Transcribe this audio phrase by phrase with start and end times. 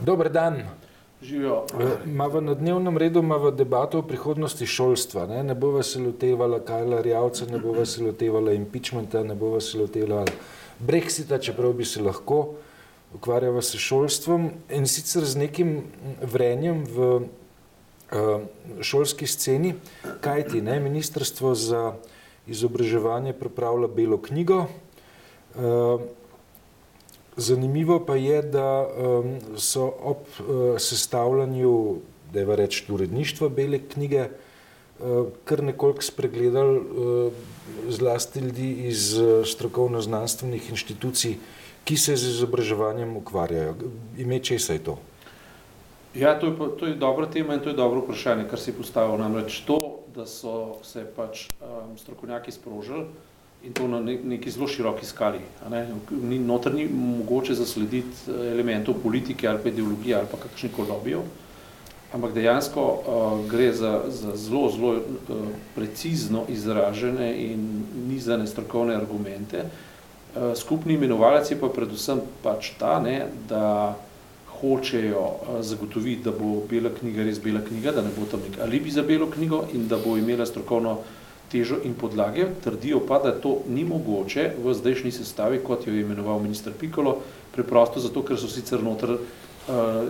[0.00, 0.62] Dober dan.
[1.22, 1.64] Živijo.
[2.06, 5.26] Mava na dnevnem redu imamo debato o prihodnosti šolstva.
[5.26, 9.78] Ne, ne bova se lotevala Kajla Rjavca, ne bova se lotevala impeachmenta, ne bova se
[9.78, 10.24] lotevala
[10.78, 12.54] Brexita, čeprav bi se lahko
[13.14, 15.82] ukvarjala s šolstvom in sicer z nekim
[16.22, 18.40] vrenjem v uh,
[18.80, 19.74] šolski sceni,
[20.20, 21.92] kajti ne, Ministrstvo za
[22.46, 24.64] izobraževanje pripravlja belo knjigo.
[25.54, 26.00] Uh,
[27.36, 31.96] Zanimivo pa je, da um, so ob uh, sestavljanju,
[32.32, 37.32] da je reč, uredništva bele knjige, uh, kar nekoliko spregledali uh,
[37.88, 41.36] zlasti ljudi iz uh, strokovno-znanstvenih inštitucij,
[41.84, 43.74] ki se z izobraževanjem ukvarjajo.
[44.18, 44.98] Ime česa je to?
[46.14, 49.18] Ja, to je, to je dobra tema in to je dobro vprašanje, kar si postavil.
[49.18, 49.78] Namreč to,
[50.14, 53.06] da so se pač um, strokovnjaki sprožili,
[53.62, 55.38] in to na neki zelo široki skali.
[55.70, 55.88] Ne?
[56.22, 61.20] Ni, notr ni mogoče zaslediti eh, elementov politike ali pa ideologije ali pa kakšnih lobijev,
[62.12, 65.02] ampak dejansko uh, gre za, za zelo, zelo uh,
[65.74, 69.64] precizno izražene in nizane strokovne argumente.
[69.64, 73.94] Uh, skupni imenovalec je pa predvsem pač ta, ne, da
[74.60, 78.58] hočejo uh, zagotoviti, da bo bela knjiga res bela knjiga, da ne bo tam nek
[78.58, 80.98] alibi za belo knjigo in da bo imela strokovno
[81.50, 86.04] težo in podlage, trdijo pa, da to ni mogoče v zdajšnji sestavi, kot jo je
[86.04, 87.18] imenoval minister Pikolo,
[87.54, 89.20] preprosto zato, ker so sicer notr uh,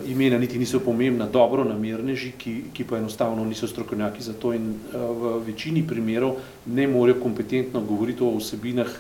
[0.07, 4.75] imena niti niso pomembna, dobro namerneži, ki, ki pa enostavno niso strokovnjaki za to in
[4.75, 8.99] uh, v večini primerov ne morejo kompetentno govoriti o vsebinah,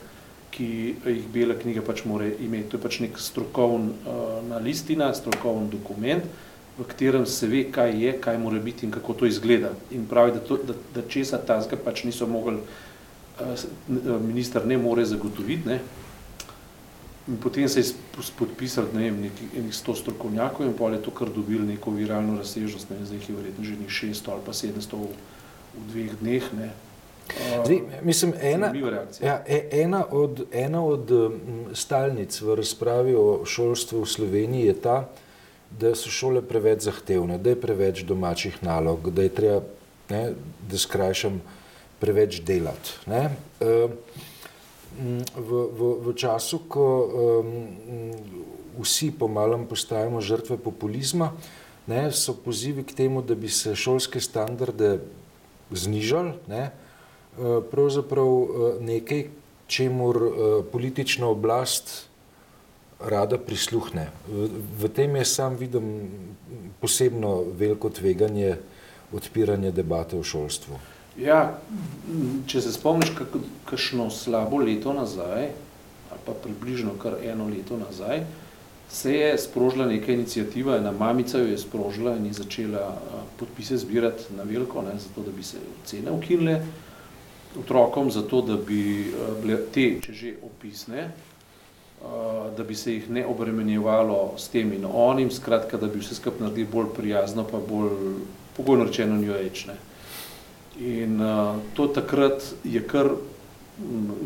[0.50, 0.70] ki
[1.06, 2.72] jih bela knjiga pač more imeti.
[2.72, 8.04] To je pač nek strokovna uh, listina, strokovni dokument, uh, v katerem se ve, kaj
[8.04, 9.72] je, kaj mora biti in kako to izgleda.
[9.90, 12.56] In pravi, da, to, da, da česa tazga pač niso mogli,
[13.40, 15.68] uh, minister ne more zagotoviti.
[15.68, 15.80] Ne.
[17.28, 17.92] In potem se je
[18.38, 22.38] podpisal ne vem, nekih, nekih sto strokovnjakov in pol je to kar dobil neko viralno
[22.38, 25.10] razsežnost, ne vem, zdaj jih je verjetno že ni 600 ali pa 700 v,
[25.76, 26.48] v dveh dneh.
[26.58, 26.70] Ne.
[27.64, 28.72] Zdaj, mislim, ena,
[29.20, 31.12] ja, e, ena, od, ena od
[31.72, 35.29] stalnic v razpravi o šolstvu v Sloveniji je ta, da
[35.94, 39.60] so šole preveč zahtevne, da je preveč domačih nalog, da je treba,
[40.10, 40.32] ne,
[40.70, 41.40] da skrajšam,
[42.00, 42.96] preveč delati.
[43.06, 43.94] Ehm,
[45.36, 47.50] v, v, v času, ko um,
[48.80, 51.30] vsi pomalem postajamo žrtve populizma,
[51.86, 54.98] ne, so pozivi k temu, da bi se šolske standarde
[55.70, 59.28] znižali, ne, ehm, pravzaprav nekaj,
[59.70, 60.16] čemur
[60.72, 62.09] politična oblast
[63.00, 64.10] rada prisluhne.
[64.28, 64.48] V,
[64.80, 66.10] v tem je sam vidim
[66.80, 68.56] posebno veliko tveganje
[69.12, 70.78] odpiranja debate o šolstvu.
[71.18, 71.58] Ja,
[72.46, 73.10] če se spomniš
[73.68, 75.50] kakšno slabo leto nazaj,
[76.10, 78.24] ali pa približno kar eno leto nazaj,
[78.90, 83.02] se je sprožila neka inicijativa, ena mamica jo je sprožila in je začela
[83.38, 86.60] podpise zbirati na veliko, ne, zato da bi se cene ukinile
[87.58, 89.12] otrokom, zato da bi
[89.74, 91.10] te, če že opisne,
[92.56, 96.40] da bi se jih ne obremenjevalo s tem in onim, skratka, da bi vse skupaj
[96.40, 98.20] naredili bolj prijazno, pa bolj
[98.56, 99.66] pogojno rečeno new age.
[99.68, 99.76] Ne.
[100.80, 103.10] In uh, to takrat je kar,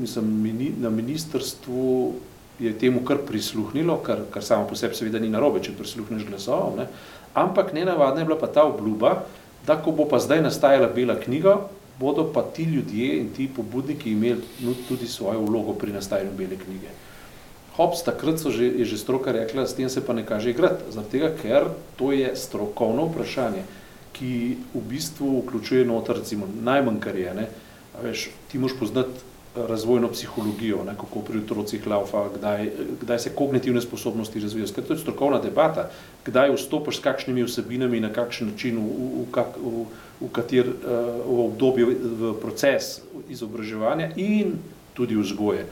[0.01, 2.15] mislim, mini, na ministrstvu
[2.59, 6.77] je temu kar prisluhnilo, kar, kar samo po sebi seveda ni narobe, če prisluhneš glasov,
[6.79, 6.87] ne.
[7.35, 9.25] ampak nenavadna je bila pa ta obljuba,
[9.67, 11.56] da ko bo pa zdaj nastajala bela knjiga,
[11.99, 16.95] bodo pa ti ljudje in ti pobudniki imeli tudi svojo vlogo pri nastajanju bele knjige.
[17.75, 20.95] Hops, takrat so že, je že stroka rekla, s tem se pa ne kaže igrati,
[20.95, 21.62] zaradi tega, ker
[21.99, 23.67] to je strokovno vprašanje,
[24.15, 27.47] ki v bistvu vključuje noter, recimo, najmanj kar je, ne,
[27.99, 32.71] veš, ti moš poznati razvojno psihologijo, ne, kako pri otrocih laufa, kdaj,
[33.03, 35.89] kdaj se kognitivne sposobnosti razvijajo, ker to je strokovna debata,
[36.27, 39.87] kdaj vstopaš s kakšnimi vsebinami, na kakšen način, v, v, kak, v,
[40.21, 40.71] v kater
[41.27, 44.59] v obdobje, v proces izobraževanja in
[44.95, 45.67] tudi vzgoje.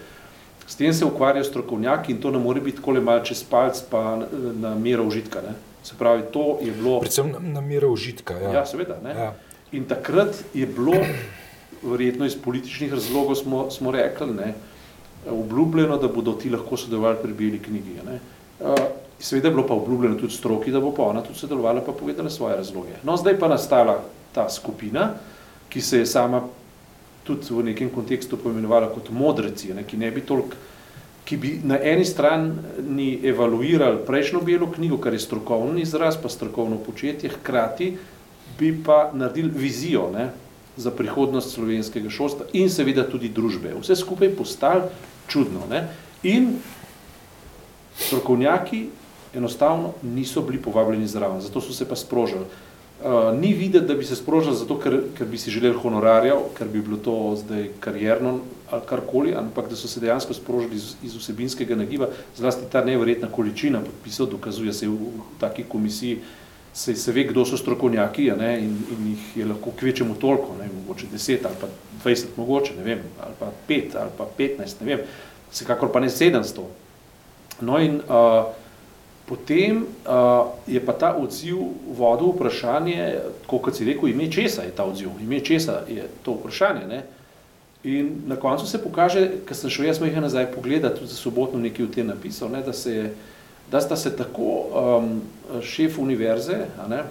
[0.72, 3.82] S tem se ukvarjajo strokovnjaki in to ne more biti tako le malo čez palc
[3.90, 4.26] pa na,
[4.60, 5.42] na mero užitka.
[5.44, 5.52] Ne.
[5.84, 7.00] Se pravi, to je bilo...
[7.00, 8.52] Predvsem na, na mero užitka, ja.
[8.52, 8.96] Ja, seveda.
[9.04, 9.10] Ne.
[9.10, 9.26] Ja.
[9.76, 10.96] In takrat je bilo,
[11.82, 14.54] verjetno iz političnih razlogov smo, smo rekli, ne,
[15.28, 17.98] obljubljeno, da bodo ti lahko sodelovali pri beli knjigi.
[18.08, 18.18] Ne.
[19.20, 22.30] Seveda je bilo pa obljubljeno tudi stroki, da bo pa ona tudi sodelovala pa povedala
[22.30, 22.96] svoje razloge.
[23.04, 24.00] No, zdaj pa nastala
[24.32, 25.10] ta skupina,
[25.68, 26.46] ki se je sama
[27.24, 30.58] tudi v nekem kontekstu poimenovala kot modreci, ne, ki ne bi toliko,
[31.24, 36.80] ki bi na eni strani evaluirali prejšnjo belo knjigo, kar je strokovni izraz, pa strokovno
[36.82, 37.92] početje, hkrati
[38.58, 40.30] bi pa naredili vizijo ne,
[40.76, 43.75] za prihodnost slovenskega šolstva in seveda tudi družbe.
[43.80, 44.88] Vse skupaj postali
[45.28, 45.66] čudno.
[45.70, 45.84] Ne.
[46.22, 46.56] In
[47.98, 48.86] strokovnjaki
[49.34, 52.48] enostavno niso bili povabljeni zraven, zato so se pa sprožili.
[53.02, 56.69] Uh, ni videti, da bi se sprožili zato, ker, ker bi si želeli honorarjev, ker
[56.70, 58.38] bi bilo to zdaj karjerno
[58.70, 63.28] ali karkoli, ampak da so se dejansko sprožili iz, iz vsebinskega nagiba, zlasti ta neverjetna
[63.28, 66.20] količina podpisov dokazuje se v, v, taki komisiji,
[66.75, 70.70] se, se ve, kdo so strokovnjaki ne, in, in jih je lahko kvečemu toliko, ne,
[70.81, 71.69] mogoče 10 ali pa
[72.04, 75.04] 20 mogoče, ne vem, ali pa 5 ali pa 15, ne vem,
[75.50, 76.64] vsekakor pa ne 700.
[77.60, 78.62] No in uh,
[79.26, 81.58] potem uh, je pa ta odziv
[81.96, 86.86] vodil vprašanje, kot si rekel, ime česa je ta odziv, ime česa je to vprašanje.
[86.86, 87.02] Ne?
[87.84, 91.58] In na koncu se pokaže, ker sem šel jaz mojih nazaj pogledati, tudi za sobotno
[91.58, 93.08] nekaj v tem napisal, ne, da, se je,
[93.70, 95.08] da sta se tako um,
[95.62, 97.02] šef univerze, a ne,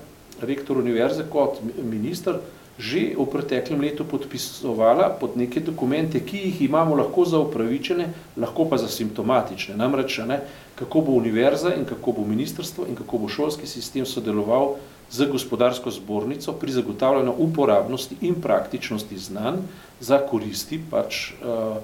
[0.41, 2.39] rektor univerze kot minister,
[2.81, 8.09] že v preteklem letu podpisovala pod neke dokumente, ki jih imamo lahko za upravičene,
[8.41, 9.77] lahko pa za simptomatične.
[9.77, 10.41] Namreč, ne,
[10.73, 14.81] kako bo univerza in kako bo ministrstvo in kako bo šolski sistem sodeloval
[15.11, 19.61] z gospodarsko zbornico pri zagotavljanju uporabnosti in praktičnosti znanj
[19.99, 21.77] za koristi pač uh,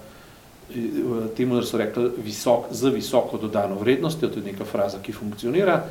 [1.37, 5.83] temu, da so rekli, visok, z visoko dodano vrednostjo, to je neka fraza, ki funkcionira,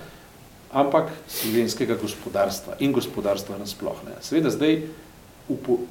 [0.72, 4.02] ampak slovenskega gospodarstva in gospodarstva nasploh.
[4.06, 4.16] Ne.
[4.20, 4.82] Seveda zdaj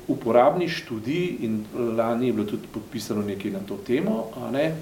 [0.08, 1.64] uporabni študij in
[1.96, 4.74] lani je bilo tudi podpisano nekaj na to temo, a ne,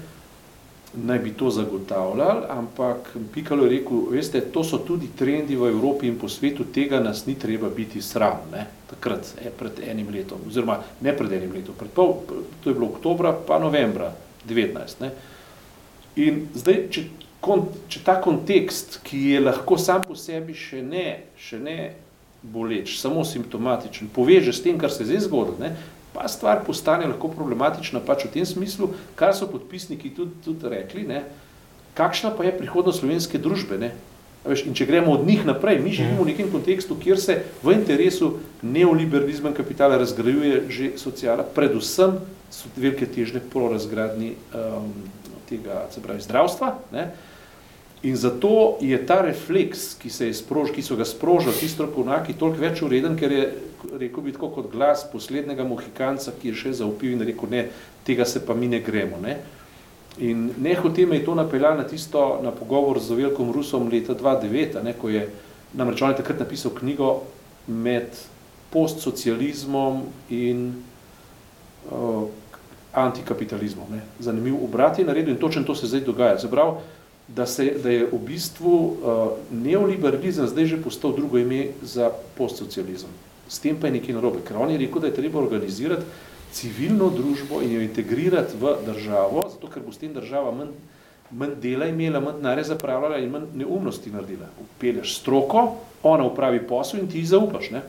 [0.94, 6.06] naj bi to zagotavljali, ampak Pikalo je rekel, veste, to so tudi trendi v Evropi
[6.06, 10.38] in po svetu, tega nas ni treba biti sram, ne, takrat, je, pred enim letom,
[10.46, 12.22] oziroma ne pred enim letom, pred pol,
[12.62, 14.12] to je bilo oktobra, pa novembra
[14.48, 15.00] 19.
[15.00, 15.10] Ne.
[16.16, 17.06] In zdaj, če
[17.92, 21.78] če ta kontekst, ki je lahko sam po sebi še ne, še ne
[22.44, 25.72] boleč, samo simptomatičen, poveže s tem, kar se zdaj zgodilo, ne,
[26.14, 31.06] pa stvar postane lahko problematična pač v tem smislu, kar so podpisniki tudi, tudi rekli,
[31.08, 31.24] ne,
[31.98, 33.80] kakšna pa je prihodnost slovenske družbe.
[33.80, 33.94] Ne.
[34.44, 37.72] Veš, in če gremo od njih naprej, mi živimo v nekem kontekstu, kjer se v
[37.72, 42.18] interesu neoliberalizma in kapitala razgrajuje že socijala, predvsem
[42.52, 44.92] so velike težne po razgradni um,
[45.48, 46.74] tega, se pravi, zdravstva.
[46.92, 47.08] Ne.
[48.04, 52.36] In zato je ta refleks, ki, se je sprož, ki so ga sprožili ti strokovnjaki,
[52.36, 53.44] toliko več ureden, ker je
[53.98, 57.64] rekel bi tako kot glas poslednjega mohikanca, ki je še zaupil in rekel, ne,
[58.04, 59.20] tega se pa mi ne gremo.
[59.22, 59.38] Ne.
[60.24, 64.82] In nehote me je to napeljalo na tisto, na pogovor z velikom Rusom leta 2009,
[64.84, 65.24] ne, ko je
[65.74, 67.22] namreč on je takrat napisal knjigo
[67.66, 68.14] med
[68.70, 70.66] postsocializmom in
[71.90, 72.28] uh,
[72.92, 73.86] antikapitalizmom.
[73.90, 74.02] Ne.
[74.20, 76.38] Zanimiv obrat je naredil in točno to se zdaj dogaja.
[76.38, 76.78] Zabrav,
[77.28, 78.94] da, se, da je v bistvu uh,
[79.50, 83.10] neoliberalizem zdaj že postal drugo ime za postsocializem.
[83.48, 86.04] S tem pa je nekaj narobe, ker on je rekel, da je treba organizirati
[86.54, 90.70] civilno družbo in jo integrirati v državo, zato ker bo s tem država manj,
[91.30, 94.48] manj dela imela, manj denarja zapravljala in manj neumnosti naredila.
[94.60, 95.66] Upelješ stroko,
[96.02, 97.70] ona upravi posel in ti ji zaupaš.
[97.74, 97.82] Ne?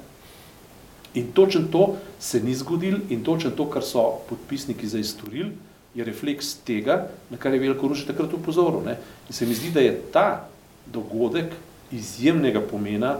[1.15, 5.51] In točno to se ni zgodil in točno to, kar so podpisniki zdaj storili,
[5.95, 8.81] je refleks tega, na kar je Veliko Ruši takrat upozoril.
[8.85, 8.97] Ne?
[9.29, 10.27] In se mi zdi, da je ta
[10.85, 11.53] dogodek
[11.91, 13.17] izjemnega pomena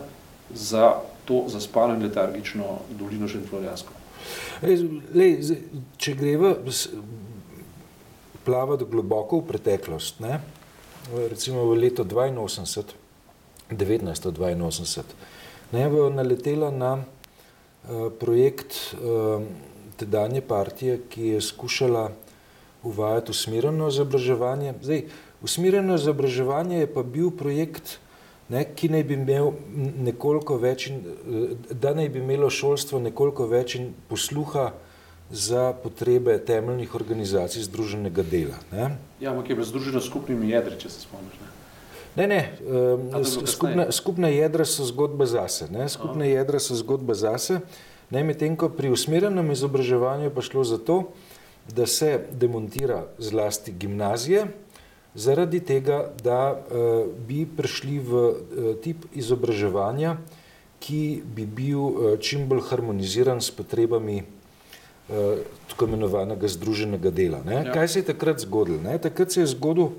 [0.54, 0.95] za
[1.25, 3.94] to zaspano in letargično dolino Šentflorijansko.
[5.98, 6.56] Če greva
[8.45, 10.39] plavati globoko v preteklost, ne?
[11.29, 12.94] recimo v leto 82,
[13.70, 15.03] 1982,
[15.74, 17.03] ne bo naletela na uh,
[18.20, 19.41] projekt uh,
[19.98, 22.12] tedanje partije, ki je skušala
[22.86, 24.74] uvajati usmerjeno izobraževanje.
[24.82, 25.04] Zdaj,
[25.42, 27.98] usmerjeno izobraževanje je pa bil projekt,
[28.50, 29.51] ne, ki naj bi imel
[30.06, 30.92] nekoliko več,
[31.72, 33.77] da naj bi imelo šolstvo nekoliko več
[34.10, 34.72] posluha
[35.32, 38.62] za potrebe temeljnih organizacij združenega dela.
[38.72, 38.92] Ne.
[39.20, 41.39] Ja, ampak je bilo združeno skupnimi jedri, če se spomniš.
[41.42, 41.54] Ne?
[42.15, 45.68] Ne, ne, um, skupne, skupne jedra so zgodba zase.
[45.68, 45.89] Ne?
[45.92, 46.38] Skupne Aha.
[46.39, 47.60] jedra so zgodba zase.
[48.13, 51.10] Medtem, ko pri usmerjenem izobraževanju pa šlo za to,
[51.74, 54.45] da se demontira zlasti gimnazije,
[55.15, 58.36] zaradi tega, da uh, bi prišli v uh,
[58.84, 60.17] tip izobraževanja,
[60.79, 64.24] ki bi bil uh, čim bolj harmoniziran s potrebami
[65.69, 67.43] tako imenovanega združenega dela.
[67.45, 67.60] Ja.
[67.74, 68.79] Kaj se je takrat zgodilo?
[68.81, 68.95] Ne?
[68.98, 69.91] Takrat se je zgodil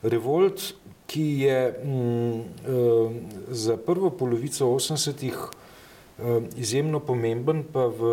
[0.00, 0.70] revolt,
[1.06, 3.12] ki je mm, uh,
[3.52, 5.65] za prvo polovico 80-ih Ehm,
[6.56, 8.10] izjemno pomemben pa v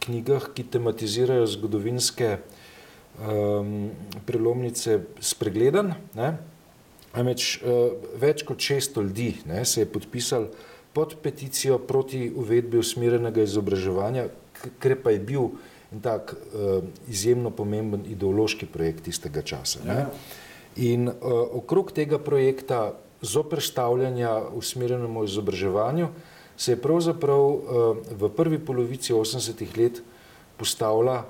[0.00, 2.38] knjigah, ki tematizirajo zgodovinske
[3.20, 3.90] um,
[4.26, 5.92] prelomnice, spregledan.
[6.16, 6.30] Ne?
[7.16, 10.48] Ameč, uh, več kot 600 ljudi ne, se je podpisal
[10.96, 14.30] pod peticijo proti uvedbi usmerjenega izobraževanja,
[14.80, 15.50] ker pa je bil
[15.92, 19.84] in tak uh, izjemno pomemben ideološki projekt tistega časa.
[19.84, 19.98] Ne?
[20.06, 20.08] Ja.
[20.76, 21.14] In uh,
[21.60, 26.08] okrog tega projekta zoprstavljanja usmerjenemu izobraževanju
[26.56, 27.60] se je pravzaprav uh,
[28.10, 30.02] v prvi polovici 80-ih let
[30.56, 31.26] postavila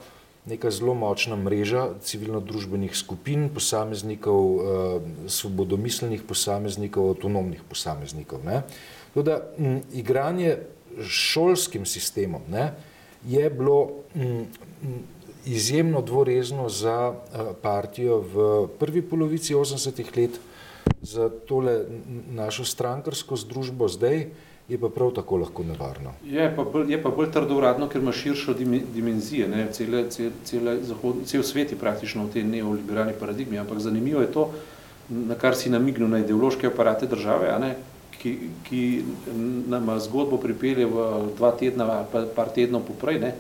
[0.47, 4.63] neka zelo močna mreža civilno-družbenih skupin, posameznikov, uh,
[5.27, 8.47] svobodomiselnih posameznikov, avtonomnih posameznikov.
[9.15, 10.59] Teda, m, igranje
[11.03, 12.71] šolskim sistemom ne,
[13.27, 14.47] je bilo m,
[15.47, 17.15] izjemno dvorezno za
[17.63, 20.39] partijo v prvi polovici 80-ih let,
[21.03, 21.85] za tole
[22.31, 24.31] našo strankarsko združbo zdaj
[24.69, 26.13] je pa prav tako lahko nevarno.
[26.25, 28.55] Je pa bolj, je pa bolj trdovratno, ker ima širšo
[28.95, 29.49] dimenzije.
[29.49, 29.69] Ne?
[29.73, 34.33] Cele, cele, cele zahod, cel svet je praktično v tej neoliberalni paradigmi, ampak zanimivo je
[34.33, 34.51] to,
[35.09, 37.77] na kar si namignil na ideološke aparate države, a ne?
[38.17, 38.33] Ki,
[38.67, 38.81] ki
[39.69, 41.05] nama zgodbo pripelje v
[41.37, 43.35] dva tedna, pa par tednov poprej, ne?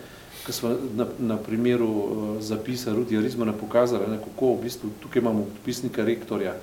[0.47, 5.21] ko smo na, na primeru uh, zapisa Rudija Rizmana pokazali, ne, kako v bistvu tukaj
[5.21, 6.55] imamo podpisnika rektorja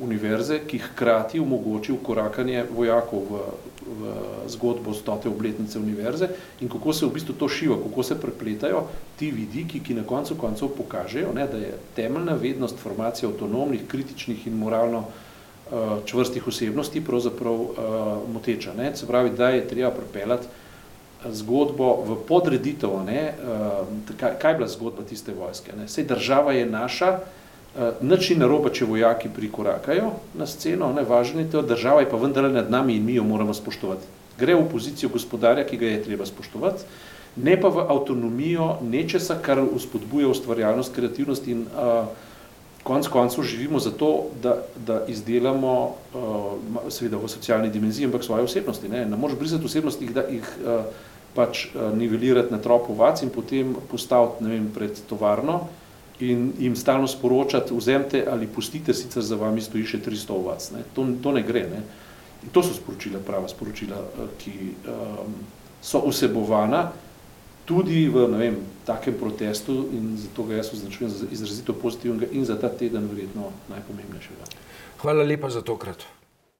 [0.00, 3.40] univerze, ki hkrati omogoči ukorakanje vojakov v,
[3.88, 4.12] v
[4.48, 6.28] zgodbo stote obletnice univerze
[6.60, 8.84] in kako se v bistvu to šiva, kako se prepletajo
[9.18, 14.46] ti vidiki, ki na koncu koncev pokažejo, ne, da je temeljna vednost formacije avtonomnih, kritičnih
[14.46, 17.72] in moralno uh, čvrstih osebnosti pravzaprav uh,
[18.32, 18.74] moteča.
[18.74, 18.96] Ne.
[18.96, 20.46] Se pravi, da je treba prepeljati
[21.34, 25.74] zgodbo v podreditev, ne, uh, kaj, kaj je bila zgodba tiste vojske.
[25.76, 25.88] Ne.
[25.88, 27.34] Sej država je naša, uh,
[28.00, 32.18] nič ni narobe, če vojaki prikorakajo na sceno, ne, važno je to, država je pa
[32.18, 34.06] vendarle nad nami in mi jo moramo spoštovati.
[34.38, 36.86] Gre v pozicijo gospodarja, ki ga je treba spoštovati,
[37.42, 42.08] ne pa v avtonomijo nečesa, kar uspodbuja ustvarjalnost, kreativnost in uh,
[42.86, 44.56] konc koncev živimo zato, da,
[44.86, 45.74] da izdelamo,
[46.14, 48.88] uh, seveda v socialni dimenziji, ampak svoje osebnosti.
[48.88, 50.86] Ne, ne moreš brisati osebnosti, da jih uh,
[51.34, 55.66] pač uh, nivelirati na trop ovac in potem postaviti ne vem, pred tovarno
[56.20, 60.70] in jim stalno sporočati, vzemte ali pustite, sicer za vami stoji še 300 ovac.
[60.74, 60.82] Ne.
[60.94, 61.66] To, to ne gre.
[61.70, 61.82] Ne.
[62.42, 63.98] In to so sporočila, prava sporočila,
[64.38, 64.54] ki
[64.86, 65.38] um,
[65.82, 66.88] so vsebovana
[67.68, 68.56] tudi v ne vem,
[68.88, 73.52] takem protestu in zato ga jaz označujem za izrazito pozitivnega in za ta teden verjetno
[73.68, 74.48] najpomembnejšega.
[75.04, 76.17] Hvala lepa za tokrat.